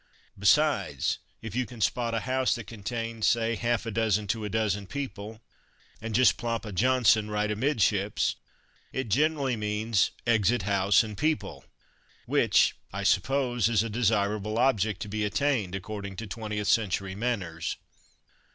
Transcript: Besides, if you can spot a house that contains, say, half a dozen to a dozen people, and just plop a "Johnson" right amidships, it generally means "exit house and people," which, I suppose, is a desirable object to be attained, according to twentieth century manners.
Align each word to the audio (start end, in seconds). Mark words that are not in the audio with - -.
Besides, 0.39 1.19
if 1.43 1.53
you 1.55 1.67
can 1.67 1.79
spot 1.79 2.15
a 2.15 2.21
house 2.21 2.55
that 2.55 2.65
contains, 2.65 3.27
say, 3.27 3.53
half 3.53 3.85
a 3.85 3.91
dozen 3.91 4.25
to 4.29 4.43
a 4.43 4.49
dozen 4.49 4.87
people, 4.87 5.41
and 6.01 6.15
just 6.15 6.37
plop 6.37 6.65
a 6.65 6.71
"Johnson" 6.71 7.29
right 7.29 7.51
amidships, 7.51 8.35
it 8.91 9.09
generally 9.09 9.55
means 9.55 10.09
"exit 10.25 10.63
house 10.63 11.03
and 11.03 11.15
people," 11.15 11.65
which, 12.25 12.75
I 12.91 13.03
suppose, 13.03 13.69
is 13.69 13.83
a 13.83 13.91
desirable 13.91 14.57
object 14.57 15.03
to 15.03 15.07
be 15.07 15.23
attained, 15.23 15.75
according 15.75 16.15
to 16.15 16.25
twentieth 16.25 16.67
century 16.67 17.13
manners. 17.13 17.75